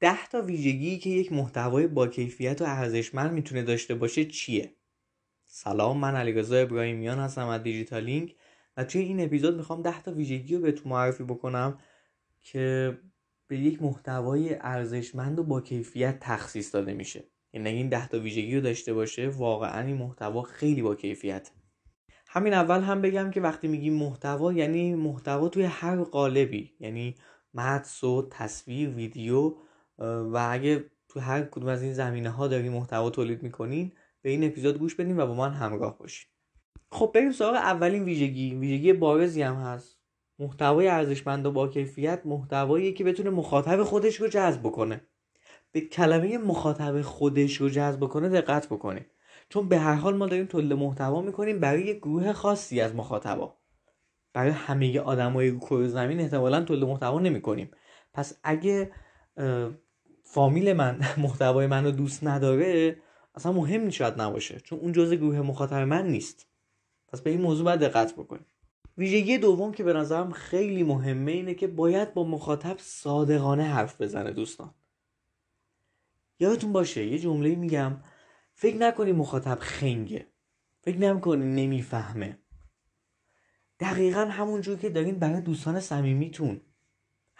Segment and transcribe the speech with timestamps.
[0.00, 4.74] ده تا ویژگی که یک محتوای با کیفیت و ارزشمند می‌تونه داشته باشه چیه؟
[5.46, 8.34] سلام من علیرضا ابراهیمیان هستم از دیجیتالینگ
[8.76, 11.78] و توی این اپیزود می‌خوام ده تا ویژگی رو بهتون معرفی بکنم
[12.42, 12.98] که
[13.46, 17.24] به یک محتوای ارزشمند و با کیفیت تخصیص داده میشه.
[17.52, 21.50] یعنی این ده تا ویژگی رو داشته باشه واقعا این محتوا خیلی با کیفیت.
[22.26, 26.72] همین اول هم بگم که وقتی میگیم محتوا یعنی محتوا توی هر قالبی.
[26.80, 27.14] یعنی
[27.54, 29.54] متن صوت تصویر ویدیو
[29.98, 34.44] و اگه تو هر کدوم از این زمینه ها دارین محتوا تولید می‌کنین به این
[34.44, 36.30] اپیزود گوش بدین و با من همراه باشین.
[36.90, 38.54] خب بریم سراغ اولین ویژگی.
[38.54, 39.98] ویژگی بارزی هم هست.
[40.38, 45.00] محتوای ارزشمند و با کیفیت محتوایی که بتونه مخاطب خودش رو جذب بکنه.
[45.72, 49.06] به کلمه مخاطب خودش رو جذب بکنه دقت بکنید
[49.48, 53.56] چون به هر حال ما داریم تولید محتوا می‌کنیم برای یک گروه خاصی از مخاطبا.
[54.32, 57.70] برای همه آدمای کره زمین احتمالا تولید محتوا نمی‌کنیم.
[58.14, 58.92] پس اگه
[60.30, 63.02] فامیل من محتوای من رو دوست نداره
[63.34, 66.46] اصلا مهم شاید نباشه چون اون جزء گروه مخاطب من نیست.
[67.08, 68.46] پس به این موضوع باید دقت بکنیم.
[68.98, 74.30] ویژگی دوم که به نظرم خیلی مهمه اینه که باید با مخاطب صادقانه حرف بزنه
[74.30, 74.74] دوستان.
[76.40, 77.96] یادتون باشه یه جمله میگم
[78.54, 80.26] فکر نکنی مخاطب خنگه.
[80.80, 82.38] فکر نکنی نمی‌فهمه.
[83.80, 86.60] دقیقا همونجور که دارین برای دوستان صمیمیتون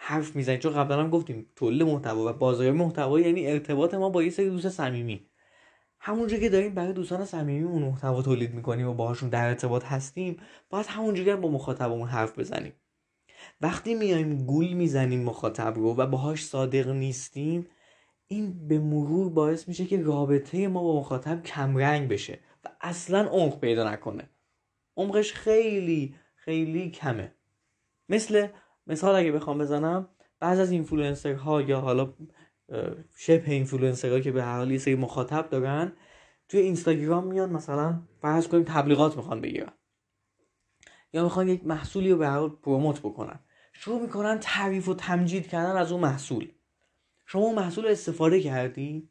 [0.09, 4.23] حرف می‌زنید چون قبلا هم گفتیم تولید محتوا و بازاریابی محتوا یعنی ارتباط ما با
[4.23, 5.25] یه سری دوست صمیمی.
[5.99, 10.37] همونجور که داریم برای دوستان صمیمیمون محتوا تولید می‌کنیم و باهاشون در ارتباط هستیم
[10.69, 12.73] باید همونجوری با مخاطبمون حرف بزنیم.
[13.61, 17.67] وقتی میایم گول می‌زنیم مخاطب رو و باهاش صادق نیستیم
[18.27, 23.59] این به مرور باعث میشه که رابطه ما با مخاطب کمرنگ بشه و اصلا عمق
[23.59, 24.29] پیدا نکنه.
[24.97, 27.31] عمقش خیلی خیلی کمه.
[28.09, 28.47] مثل
[28.87, 32.13] مثال اگه بخوام بزنم بعض از اینفلوئنسرها یا حالا
[33.17, 35.91] شبه اینفلوئنسرها که به هر حال یه سری مخاطب دارن
[36.49, 39.71] توی اینستاگرام میان مثلا فرض کنیم تبلیغات می‌خوان بگیرن.
[41.13, 43.39] یا می‌خوان یک محصولی رو به هر حال promote بکنن.
[43.73, 46.51] شروع می‌کنن تعریف و تمجید کردن از اون محصول.
[47.25, 49.09] شما محصول استفاده کردی؟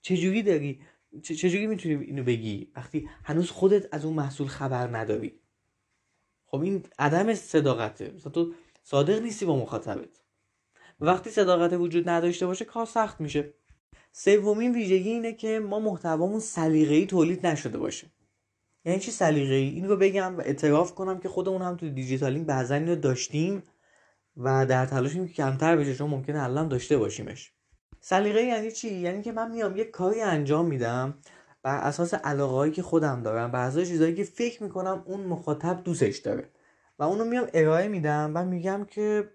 [0.00, 0.80] چجوری داری؟
[1.22, 5.40] چجوری می‌تونی اینو بگی؟ وقتی هنوز خودت از اون محصول خبر نداری.
[6.46, 8.12] خب این عدم صداقته.
[8.14, 8.52] مثلا تو
[8.90, 10.08] صادق نیستی با مخاطبت.
[11.00, 13.54] وقتی صداقت وجود نداشته باشه کار سخت میشه.
[14.12, 18.06] سومین ویژگی اینه که ما محتوامون سلیقه‌ای تولید نشده باشه.
[18.84, 22.74] یعنی چی سلیقه‌ای؟ این رو بگم و اعتراف کنم که خودمون هم تو دیجیتالینگ بعضا
[22.74, 23.62] اینو داشتیم
[24.36, 27.52] و در تلاشیم که کمتر بشه چون ممکنه الان داشته باشیمش.
[28.00, 31.18] سلیقه یعنی چی؟ یعنی که من میام یک کاری انجام میدم
[31.62, 36.18] بر اساس علاقه‌ای که خودم دارم بر اساس چیزایی که فکر می‌کنم اون مخاطب دوستش
[36.18, 36.50] داره.
[37.00, 39.30] و اونو میام ارائه میدم و میگم که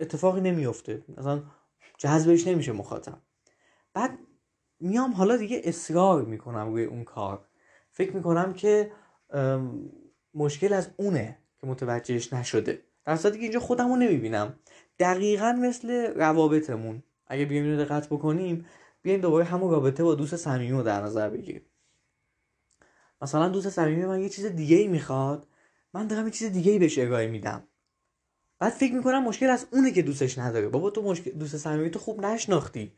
[0.00, 1.02] اتفاقی نمیفته.
[1.18, 1.42] مثلا
[1.98, 3.18] جذبش نمیشه مخاطب.
[3.94, 4.18] بعد
[4.80, 7.44] میام حالا دیگه اصرار می‌کنم روی اون کار.
[7.90, 8.92] فکر می‌کنم که
[10.34, 12.82] مشکل از اونه که متوجهش نشده.
[13.04, 14.54] در صورتی که اینجا خودم رو نمی‌بینم.
[14.98, 17.02] دقیقا مثل روابطمون.
[17.26, 18.66] اگه بیایم اینو دقت بکنیم
[19.02, 21.62] بیایم دوباره همون رابطه با دوست صمیمی رو در نظر بگیریم.
[23.22, 25.46] مثلا دوست صمیمی من یه چیز دیگه ای می‌خواد.
[25.94, 27.68] من دارم یه چیز دیگه ای بهش ارائه میدم.
[28.58, 30.68] بعد فکر می‌کنم مشکل از اونه که دوستش نداره.
[30.68, 32.92] بابا تو مشکل دوست صمیمی تو خوب نشناختی.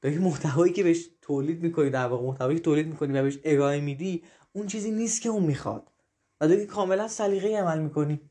[0.00, 3.80] داری محتوایی که بهش تولید می‌کنی در واقع محتوایی که تولید می‌کنی و بهش ارائه
[3.80, 5.90] میدی اون چیزی نیست که اون می‌خواد.
[6.40, 8.30] و داری کاملا سلیقه عمل می‌کنی.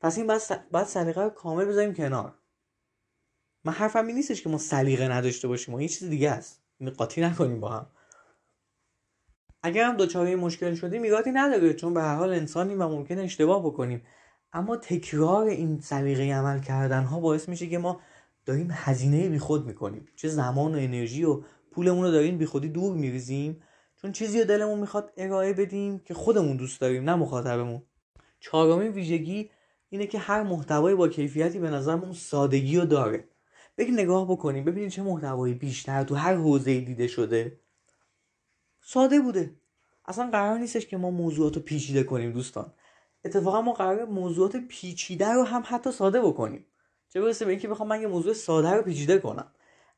[0.00, 2.34] پس این باید, باید سلیقه رو کامل بذاریم کنار.
[3.64, 5.74] من حرفم این نیستش که ما سلیقه نداشته باشیم.
[5.74, 6.62] و یه چیز دیگه است.
[6.96, 7.86] قاطی نکنیم با هم.
[9.68, 13.62] اگر هم دوچاره مشکل شدیم ایرادی نداره چون به هر حال انسانیم و ممکنه اشتباه
[13.66, 14.02] بکنیم.
[14.52, 18.00] اما تکرار این سلیقه عمل کردن ها باعث میشه که ما
[18.46, 20.08] داریم هزینه بیخود می‌کنیم.
[20.16, 23.62] چه زمان و انرژی و پولمون رو داریم بیخودی دور میریزیم.
[24.02, 27.82] چون چیزی رو دلمون می‌خواد ارائه بدیم که خودمون دوست داریم نه مخاطبمون.
[28.40, 29.50] چهارمین ویژگی
[29.88, 33.28] اینه که هر محتوایی با کیفیتی به نظرم اون سادگی رو داره.
[33.78, 37.60] بگی نگاه بکنیم ببینید چه محتوایی بیشتر تو هر حوزه دیده شده.
[38.90, 39.54] ساده بوده.
[40.04, 42.72] اصلا قرار نیستش که ما موضوعات رو پیچیده کنیم دوستان.
[43.24, 46.66] اتفاقا ما قرار موضوعات پیچیده رو هم حتی ساده بکنیم.
[47.08, 49.52] چه برسه به اینکه بخوام من یه موضوع ساده رو پیچیده کنم.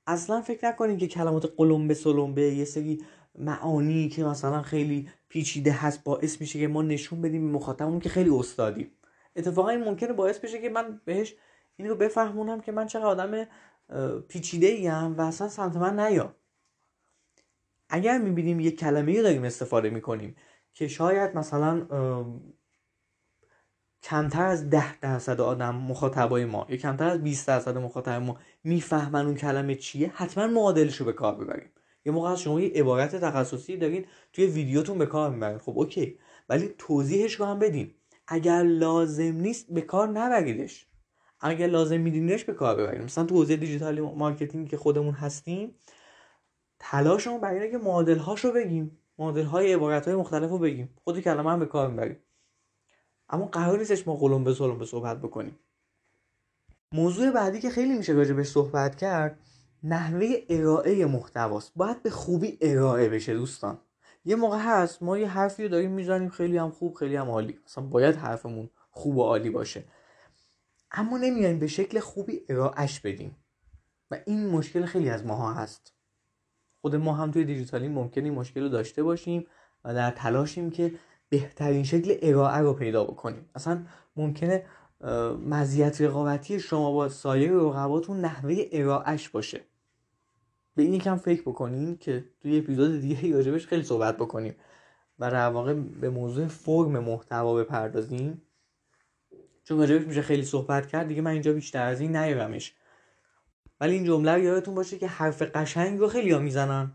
[0.06, 3.04] اصلا فکر نکنیم که کلمات قلمبه سلمبه یه سری
[3.38, 8.30] معانی که مثلا خیلی پیچیده هست باعث میشه که ما نشون بدیم مخاطبمون که خیلی
[8.30, 8.90] استادیم.
[9.36, 11.34] اتفاقا این ممکنه باعث بشه که من بهش
[11.76, 13.46] این رو بفهمونم که من چقدر آدم
[14.28, 16.34] پیچیده ایم و اصلا سمت من نیا.
[17.90, 20.36] اگر می‌بینیم یک کلمه رو داریم استفاده می‌کنیم
[20.74, 21.86] که شاید مثلا
[24.02, 29.26] کمتر از ده درصد آدم مخاطبای ما یا کمتر از 20 درصد مخاطب ما می‌فهمن
[29.26, 31.70] اون کلمه چیه حتما معادلش رو به کار ببریم
[32.04, 35.58] یه موقع از شما یه عبارت تخصصی دارین توی ویدیوتون به کار می‌برین.
[35.58, 36.18] خب okay.
[36.48, 37.94] ولی توضیحش رو هم بدین.
[38.28, 40.86] اگر لازم نیست به کار نبریدش.
[41.40, 45.74] اگر لازم میدینش به کار ببریم مثلا تو حوزه digital marketing که خودمون هستیم
[46.80, 48.98] تلاشمون برای اینه که معادل هاشو بگیم.
[49.18, 50.94] معادل های عبارت های مختلف بگیم.
[51.04, 52.16] خود کلمه هم به کار می‌بریم
[53.28, 55.58] اما قرار نیستش ما قلمبه سلمبه صحبت بکنیم.
[56.92, 59.38] موضوع بعدی که خیلی میشه راجع به صحبت کرد
[59.82, 61.72] نحوه ارائه محتواست.
[61.76, 63.78] باید به خوبی ارائه بشه دوستان.
[64.24, 67.58] یه موقع هست ما یه حرفی رو داریم می‌زنیم خیلی هم خوب خیلی هم عالی.
[67.64, 69.84] مثلا باید حرفمون خوب و عالی باشه.
[70.92, 73.36] اما نمیایم به شکل خوبی ارائهش بدیم.
[74.10, 75.92] و این مشکل خیلی از ماها هست.
[76.80, 79.46] خود ما هم توی دیجیتالی ممکنه این مشکل رو داشته باشیم
[79.84, 80.92] و در تلاشیم که
[81.28, 83.50] بهترین شکل ارائه رو پیدا بکنیم.
[83.54, 83.82] اصلا
[84.16, 84.64] ممکنه
[85.46, 89.60] مزیت رقابتی شما با سایر رقباتون نحوه ارائهش باشه.
[90.74, 94.54] به این یکم فکر بکنیم که توی اپیزود دیگه راجبش خیلی صحبت بکنیم
[95.18, 98.42] و در واقع به موضوع فرم محتوا بپردازیم.
[99.64, 102.74] چون راجبش میشه خیلی صحبت کرد دیگه من اینجا بیشتر از این نیارمش.
[103.80, 106.92] ولی این جمله رو یادتون باشه که حرف قشنگ رو خیلی ها می‌زنن.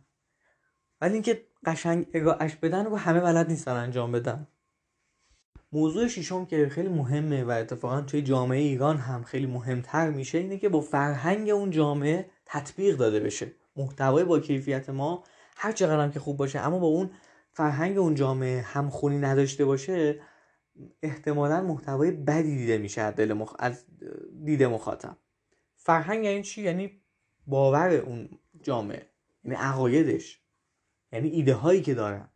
[1.02, 4.48] ولی اینکه قشنگ اگاش بدن رو همه بلد نیستن انجام بدن.
[5.72, 10.58] موضوع ششم که خیلی مهمه و اتفاقا توی جامعه ایران هم خیلی مهمتر میشه اینه
[10.58, 13.52] که با فرهنگ اون جامعه تطبیق داده بشه.
[13.76, 15.24] محتوای با کیفیت ما
[15.58, 17.10] هر چقدر که خوب باشه اما با اون
[17.52, 20.20] فرهنگ اون جامعه همخونی نداشته باشه
[21.02, 23.56] احتمالا محتوای بدی دیده میشه از دل مخ...
[23.60, 23.86] از
[24.46, 25.18] دید مخاطب.
[25.86, 27.02] فرهنگ یعنی چی؟ یعنی
[27.48, 28.30] باور اون
[28.64, 29.10] جامعه
[29.44, 30.42] یعنی عقایدش
[31.12, 32.30] یعنی ایده هایی که دارن.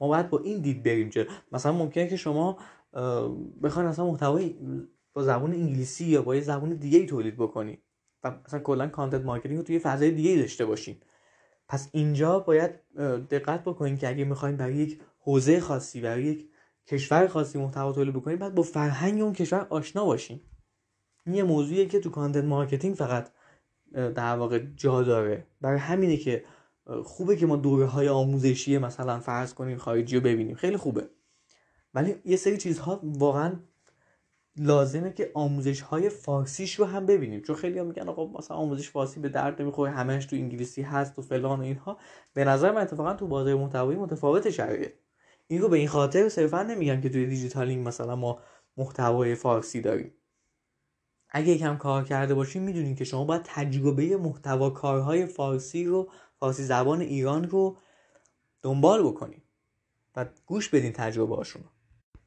[0.00, 2.58] ما باید با این دید بریم چه مثلا ممکنه که شما
[3.62, 4.56] بخواین اصلا محتوای
[5.12, 7.82] با زبان انگلیسی یا با یه زبان دیگه ای تولید بکنی.
[8.24, 10.96] و مثلا کلا content marketing رو توی فضای دیگه ای داشته باشین.
[11.68, 12.70] پس اینجا باید
[13.30, 16.48] دقت بکنین که اگه می‌خواین برای یک حوزه خاصی برای یک
[16.86, 20.40] کشور خاصی محتوا تولید بکنین باید با فرهنگ اون کشور آشنا باشین.
[21.26, 23.30] این یه موضوعیه که تو content marketing فقط
[23.92, 25.46] در واقع جا داره.
[25.60, 26.44] برای همینه که
[27.04, 30.54] خوبه که ما دوره های آموزشی مثلا فرض کنیم خارجی رو ببینیم.
[30.56, 31.08] خیلی خوبه.
[31.94, 33.52] ولی یه سری چیزها واقعا
[34.56, 37.40] لازمه که آموزش های فارسیش رو هم ببینیم.
[37.40, 41.18] چون خیلی هم میگن آقا مثلا آموزش فارسی به درد نمی‌خوره همش تو انگلیسی هست
[41.18, 41.98] و فلان و اینها.
[42.34, 44.92] به نظر من اتفاقا تو بازار محتوایی متفاوت شرایط
[45.46, 48.38] این رو به این خاطر صرفا نمیگم که توی دیجیتالینگ مثلا ما
[48.76, 50.12] محتوای فارسی داریم.
[51.34, 56.62] اگه یکم کار کرده باشیم می‌دونیم که شما باید تجربه محتوا کارهای فارسی رو فارسی
[56.62, 57.76] زبان ایران رو
[58.62, 59.42] دنبال بکنیم
[60.16, 61.62] و گوش بدین تجربه هاشون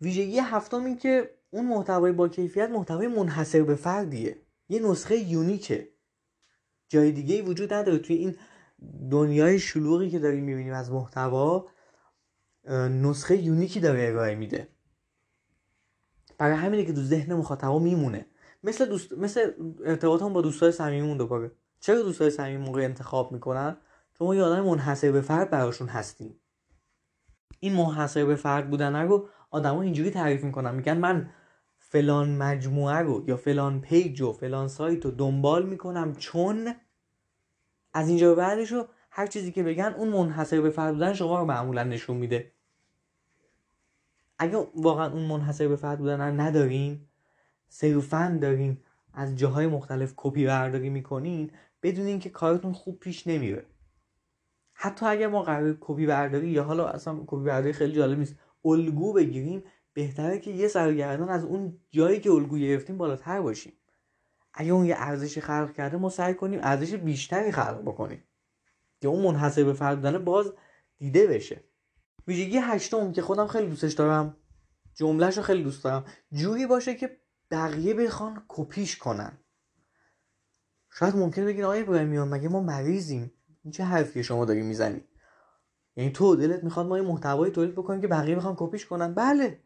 [0.02, 4.42] ویژگی هفتم این که اون محتوای با کیفیت محتوای منحصر به فردیه.
[4.69, 5.90] یه نسخه یونیکه.
[6.88, 7.98] جای دیگه وجود نداره.
[7.98, 8.36] توی این
[9.12, 11.68] دنیای شلوغی که داریم می‌بینیم از محتوا
[12.90, 14.68] نسخه یونیکی داره ارائه میده.
[16.38, 18.25] برای همینه که تو ذهن مخاطبا میمونه.
[18.65, 19.51] مثل دوست مثل
[19.85, 23.77] ارتباطمون با دوستای صمیمیمون دوباره چرا دوستای صمیمی موقع انتخاب می‌کنن؟
[24.13, 26.39] چون ما یه آدم منحصر به فرد براشون هستیم.
[27.59, 30.75] این منحصر به فرد بودن رو آدما اینجوری تعریف می‌کنن.
[30.75, 31.29] میگن من
[31.77, 36.73] فلان مجموعه رو یا فلان پیج و فلان سایت رو دنبال می‌کنم چون
[37.93, 41.39] از اینجا به بعدش رو هر چیزی که بگن اون منحصر به فرد بودن شما
[41.39, 42.51] رو معمولا نشون میده.
[44.39, 47.07] اگه واقعا اون منحصر به فرد بودن ندارین
[47.75, 48.77] صرفا دارین
[49.13, 51.51] از جاهای مختلف کپی برداری می‌کنین
[51.84, 53.65] بدونین که کارتون خوب پیش نمیره.
[54.74, 59.13] حتی اگر ما قرار کپی برداری یا حالا اصلا کپی برداری خیلی جالب نیست الگو
[59.13, 59.63] بگیریم
[59.94, 63.74] بهتره که یه سرگردان از اون جایی که الگو گرفتیم بالاتر باشیم.
[64.53, 68.24] اگه اون یه ارزشی خلق کرده ما سعی کنیم ارزش بیشتری خلق بکنیم
[69.01, 70.53] که اون منحصر به فرد بودن باز
[70.98, 71.63] دیده بشه.
[72.27, 74.38] ویژگی هشتم که خودم خیلی دوستش دارم
[74.94, 79.38] جملهش رو خیلی دوست دارم جوری باشه که بقیه بخوان کپیش کنن.
[80.92, 83.32] شاید ممکنه بگین آقای ابراهیمیان مگه ما مریضیم؟
[83.64, 85.04] این چه حرفی شما داری می‌زنی؟
[85.96, 89.60] یعنی تو دلت می‌خواد ما یه محتوایی تولید بکنیم که بقیه بخوان کپیش کنن؟ بله.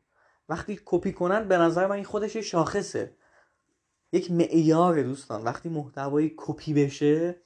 [0.49, 3.15] وقتی کپی کنن به نظر من این خودش یه شاخصه.
[4.11, 5.43] یک معیار دوستان.
[5.43, 7.41] وقتی محتوایی کپی بشه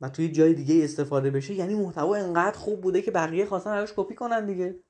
[0.00, 3.92] و توی جای دیگه استفاده بشه یعنی محتوا انقدر خوب بوده که بقیه خواستن ازش
[3.96, 4.80] کپی کنن دیگه.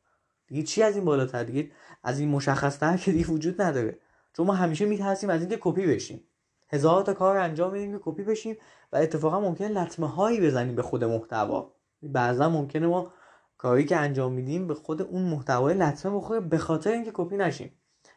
[0.47, 1.71] دیگه چی از این بالاتر؟ دیگه
[2.02, 3.99] از این مشخصتر که دیگه وجود نداره.
[4.36, 6.20] چون ما همیشه میترسیم از اینکه کپی بشیم.
[6.68, 8.56] هزار تا کار انجام میدیم که کپی بشیم
[8.92, 11.72] و اتفاقا ممکنه لطمه هایی بزنیم به خود محتوا.
[12.02, 13.12] بعضا ممکنه ما
[13.58, 17.72] کاری که انجام میدیم به خود اون محتوای لطمه بخوره به خاطر اینکه کپی نشیم.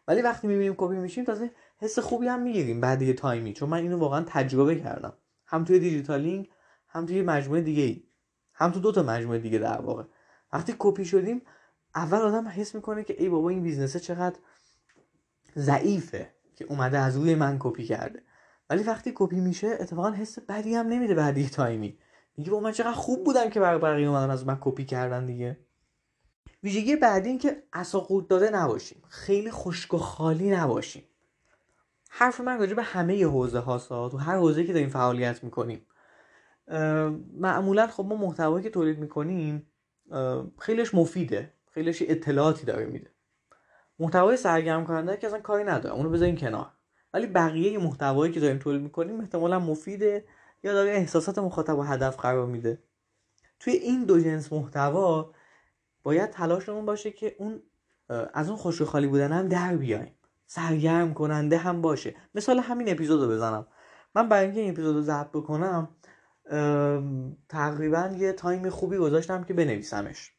[0.08, 3.54] ولی وقتی می‌بینیم کپی میشیم تازه حس خوبی هم می‌گیریم بعد یه تایمی.
[3.54, 5.14] چون من اینو واقعا تجربه کردم.
[5.46, 6.50] هم توی دیجیتالینگ
[6.88, 8.04] هم توی مجموعه دیگه ای.
[8.54, 10.04] هم تو دو تا مجموعه دیگه در واقع.
[10.54, 11.42] وقتی کپی شدیم
[11.96, 14.36] اول آدم حس می‌کنه که ای بابا این business ه چقدر
[15.60, 18.24] ضعیفه که اومده از روی من کپی کرده.
[18.70, 21.98] ولی وقتی کپی میشه اتفاقا حس بدی هم نمیده بعد یه تایمی.
[22.38, 25.58] میگه بابا من چقدر خوب بودم که بقیه اومدن از من کپی کردن دیگه.
[26.64, 29.04] ویژگی بعدی این که عصا قورت داده نباشیم.
[29.10, 31.04] خیلی خشک و خالی نباشیم.
[32.10, 34.10] حرف من راجع به همه حوزه ها.
[34.10, 35.86] تو هر حوزه که داریم فعالیت می‌کنیم.
[37.34, 39.72] معمولا خب ما محتوایی که تولید می‌کنیم
[40.60, 41.54] خیلیش مفیده.
[41.72, 43.12] خیلیش اطلاعاتی داره میده.
[44.00, 46.68] محتوای سرگرم کننده که اصلا کاری نداره اونو بذاریم کنار.
[47.14, 50.26] ولی بقیه محتوایی که داریم تولید می‌کنیم احتمالا مفیده
[50.64, 52.84] یا داره احساسات مخاطب و هدف قرار میده.
[53.60, 55.32] توی این دو جنس محتوا
[56.04, 57.62] باید تلاشمون باشه که اون
[58.34, 60.16] از اون خوش خالی بودن هم در بیایم.
[60.48, 62.16] سرگرم کننده هم باشه.
[62.36, 63.68] مثال همین اپیزود رو بزنم.
[64.16, 65.90] من برای اینکه این اپیزود رو ضبط بکنم
[67.50, 70.34] تقریبا یه تایم خوبی گذاشتم که بنویسمش.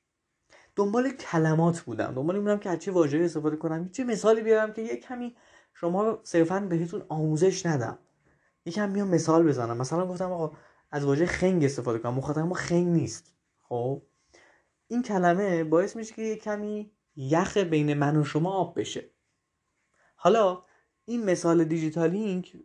[0.77, 2.15] دنبال کلمات بودم.
[2.15, 3.89] دنبال بودم که از چه واژه‌ای استفاده کنم.
[3.89, 5.37] چه مثالی بیارم که یه کمی
[5.75, 7.99] شما صرفا بهتون آموزش ندم.
[8.67, 9.77] یکم میام مثال بزنم.
[9.77, 10.57] مثلا گفتم آقا
[10.91, 12.15] از واژه خنگ استفاده کنم.
[12.15, 13.35] مخاطب ما خنگ نیست.
[13.63, 14.03] خب؟
[14.89, 19.11] این کلمه باعث میشه که یه کمی یخ بین من و شما آب بشه.
[20.17, 20.63] حالا
[21.05, 22.65] این مثال دیجیتالینگ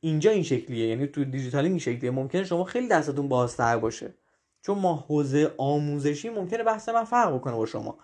[0.00, 0.88] اینجا این شکلیه.
[0.88, 2.10] یعنی تو دیجیتالینگ این شکلیه.
[2.10, 4.14] ممکنه شما خیلی دستتون بازتر باشه.
[4.64, 7.98] چون ما حوزه آموزشی ممکنه بحث من فرق بکنه با شما.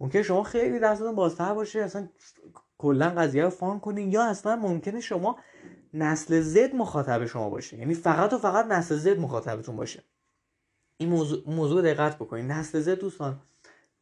[0.00, 2.08] ممکنه شما خیلی دستتون بازتر باشه اصلا
[2.78, 5.38] کلا قضیه رو fun کنین یا اصلا ممکنه شما
[5.94, 7.78] نسل زد مخاطب شما باشه.
[7.78, 10.02] یعنی فقط و فقط نسل زد مخاطبتون باشه.
[10.96, 13.40] این موضوع, موضوع دقت بکنید نسل زد دوستان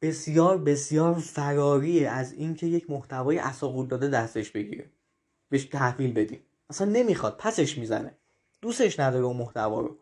[0.02, 4.90] بسیار بسیار فراری از اینکه یک محتوای اساقول داده دستش بگیره.
[5.48, 6.40] بهش تحویل بدیم
[6.70, 8.14] اصلا نمی‌خواد پسش می‌زنه.
[8.62, 9.98] دوستش نداره اون محتوا رو.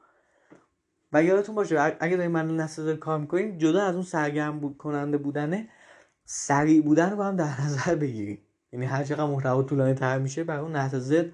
[1.14, 5.18] و یادتون باشه اگه داریم من نسل کار می‌کنیم جدا از اون سرگرم بود کننده
[5.18, 5.68] بودنه
[6.24, 8.38] سریع بودن رو هم در نظر بگیریم
[8.72, 11.30] یعنی هر چقدر محتوا طولانی تر میشه برای اون نسل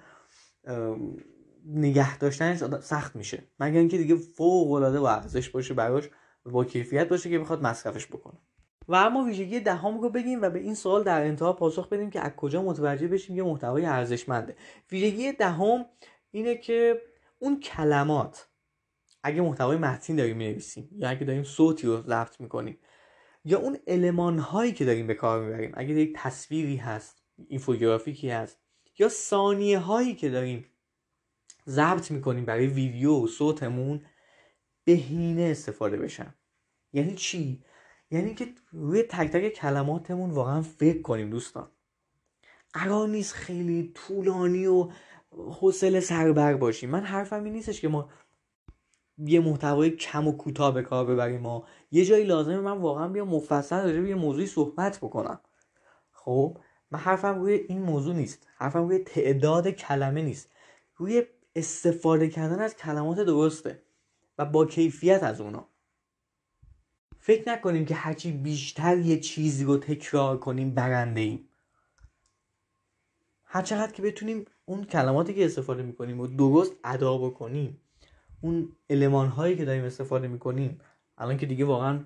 [1.66, 3.42] نگه داشتنش سخت میشه.
[3.60, 6.10] مگر اینکه دیگه فوق العاده با ارزش باشه براش
[6.44, 8.38] با کیفیت باشه که بخواد مصرفش بکنه.
[8.88, 12.20] و اما ویژگی دهم رو بگیم و به این سوال در انتها پاسخ بدیم که
[12.20, 14.56] از کجا متوجه بشیم یه محتوای ارزشمنده.
[14.92, 15.86] ویژگی دهم
[16.30, 17.02] اینه که
[17.38, 18.49] اون کلمات
[19.22, 22.78] اگه محتوای متنی داریم می‌نویسیم یا اگه داریم صوتی رو ضبط می‌کنیم
[23.44, 28.58] یا اون المان هایی که داریم به کار می‌بریم اگه یک تصویری هست اینفوگرافیکی هست
[28.98, 30.64] یا ثانیه هایی که داریم
[31.68, 34.04] ضبط می‌کنیم برای ویدیو و صوتمون
[34.84, 36.34] بهینه استفاده بشن.
[36.92, 37.64] یعنی چی؟
[38.10, 41.70] یعنی که روی تک تک کلماتمون واقعا فکر کنیم دوستان.
[42.72, 44.88] قرار نیست خیلی طولانی و
[45.32, 46.90] حوصله سربر باشیم.
[46.90, 48.08] من حرفم این نیستش که ما
[49.24, 53.28] یه محتوای کم و کوتاه به کار ببریم ما یه جایی لازمه من واقعا بیام
[53.28, 55.40] مفصل راجع به یه موضوعی صحبت بکنم.
[56.12, 56.58] خب
[56.90, 58.48] من حرفم روی این موضوع نیست.
[58.56, 60.52] حرفم روی تعداد کلمه نیست.
[60.96, 61.22] روی
[61.56, 63.82] استفاده کردن از کلمات درسته
[64.38, 65.68] و با کیفیت از اونا.
[67.18, 71.48] فکر نکنیم که هرچی بیشتر یه چیزی رو تکرار کنیم برنده ایم.
[73.44, 77.80] هر چقدر که بتونیم اون کلماتی که استفاده می‌کنیم و درست ادا بکنیم.
[78.40, 80.80] اون علمان هایی که داریم استفاده می‌کنیم
[81.18, 82.04] الان که دیگه واقعا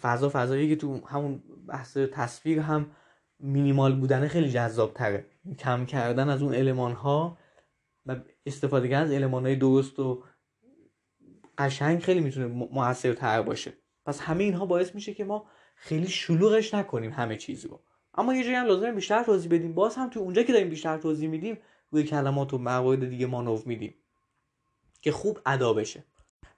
[0.00, 2.90] فضا فضایی که تو همون بحث تصویر هم
[3.38, 5.26] مینیمال بودن خیلی جذاب تره
[5.58, 7.38] کم کردن از اون علمان ها
[8.06, 10.24] و استفاده کردن از علمان های درست و
[11.58, 13.72] قشنگ خیلی می‌تونه موثرتر باشه.
[14.06, 17.80] پس همه اینها باعث میشه که ما خیلی شلوغش نکنیم همه چیز رو
[18.14, 19.74] اما یه جایی هم لازمه بیشتر توضیح بدیم.
[19.74, 21.58] باز هم تو اونجا که داریم بیشتر توضیح میدیم
[21.90, 23.94] روی کلمات و موارد دیگه مانو میدیم.
[25.02, 26.04] که خوب ادا بشه.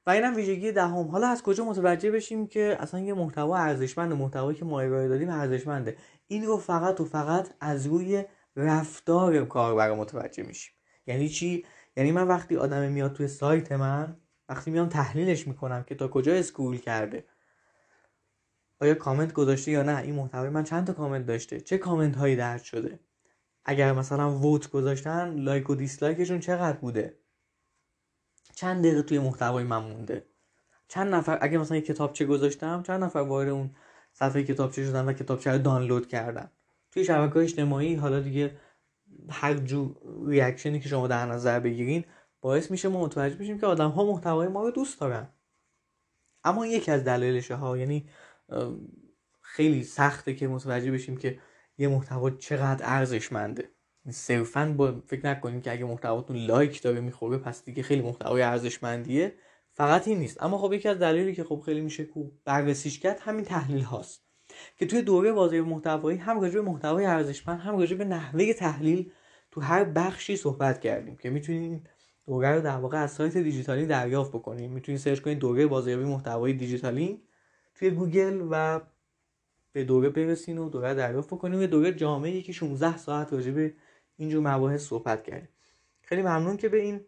[0.06, 1.08] و اینم ویژگی دهم.
[1.08, 5.30] حالا از کجا متوجه بشیم که اصلا یه محتوا ارزشمند محتوایی که ما ارائه دادیم
[5.30, 5.96] ارزشمنده.
[6.26, 8.24] این رو فقط و فقط از روی
[8.56, 10.74] رفتار کاربر متوجه میشیم.
[11.06, 11.64] یعنی چی؟
[11.96, 14.16] یعنی من وقتی آدم میاد توی سایت من
[14.48, 17.24] وقتی میام تحلیلش می‌کنم که تا کجا اسکرول کرده
[18.80, 22.36] آیا کامنت گذاشته یا نه این محتوای من چند تا کامنت داشته چه کامنت هایی
[22.36, 23.00] درد شده؟
[23.64, 27.18] اگر مثلا vote گذاشتن like و dislike شون چقدر بوده؟
[28.54, 30.26] چند دقیقه توی محتوای من مونده.
[30.88, 33.70] چند نفر اگه مثلا یه کتابچه گذاشتم چند نفر وارد اون
[34.12, 36.50] صفحه کتابچه شدن و کتابچه رو دانلود کردن.
[36.90, 38.56] توی شبکه اجتماعی حالا دیگه
[39.30, 39.94] هر جور
[40.26, 42.04] reaction ی که شما در نظر بگیرین
[42.40, 45.28] باعث میشه ما متوجه بشیم که آدم ها محتوای ما رو دوست دارن.
[46.44, 47.78] اما یکی از دلایلش ها.
[47.78, 48.08] یعنی
[49.40, 51.38] خیلی سخته که متوجه بشیم که
[51.78, 53.73] یه محتوا چقدر ارزشمنده.
[54.10, 59.34] صرفا با فکر نکنید که اگه محتواتون لایک داره می‌خوره پس دیگه خیلی محتوای ارزشمندیه.
[59.72, 60.42] فقط این نیست.
[60.42, 62.08] اما خب یکی از دلایلی که خب خیلی میشه
[62.44, 64.24] بررسیش کرد همین تحلیل هاست.
[64.76, 69.12] که توی دوره بازی محتوایی هم راجع به محتوای ارزشمند هم راجع به نحوه تحلیل
[69.50, 71.16] تو هر بخشی صحبت کردیم.
[71.16, 71.90] که می‌تونید
[72.26, 76.52] دوره رو در واقع از سایت دیجیتالی دریافت بکنید می‌تونید سرچ کنید دوره بازاریابی محتوای
[76.52, 77.22] دیجیتالی
[77.74, 78.80] توی گوگل و
[79.72, 83.74] به دوره برسین و دوره دریافت بکنید و دوره جامعه که 16 ساعت راجع به
[84.16, 85.48] اینجور مباحث صحبت کردیم.
[86.02, 87.04] خیلی ممنون که به این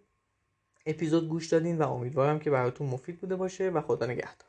[0.86, 4.48] اپیزود گوش دادین و امیدوارم که براتون مفید بوده باشه و خدا نگهدار.